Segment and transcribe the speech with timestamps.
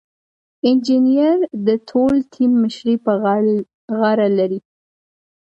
[0.67, 3.11] انجینر د ټول ټیم مشري په
[3.99, 4.59] غاړه لري.